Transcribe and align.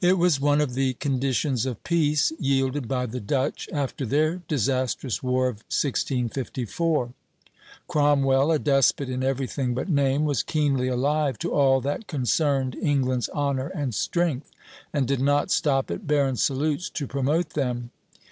It 0.00 0.18
was 0.18 0.40
one 0.40 0.60
of 0.60 0.74
the 0.74 0.94
conditions 0.94 1.64
of 1.64 1.84
peace 1.84 2.32
yielded 2.40 2.88
by 2.88 3.06
the 3.06 3.20
Dutch 3.20 3.68
after 3.72 4.04
their 4.04 4.42
disastrous 4.48 5.22
war 5.22 5.46
of 5.46 5.58
1654. 5.70 7.12
Cromwell, 7.86 8.50
a 8.50 8.58
despot 8.58 9.08
in 9.08 9.22
everything 9.22 9.72
but 9.72 9.88
name, 9.88 10.24
was 10.24 10.42
keenly 10.42 10.88
alive 10.88 11.38
to 11.38 11.52
all 11.54 11.80
that 11.82 12.08
concerned 12.08 12.74
England's 12.82 13.28
honor 13.28 13.68
and 13.68 13.94
strength, 13.94 14.50
and 14.92 15.06
did 15.06 15.20
not 15.20 15.52
stop 15.52 15.88
at 15.88 16.04
barren 16.04 16.34
salutes 16.34 16.90
to 16.90 17.06
promote 17.06 17.50
them. 17.50 17.90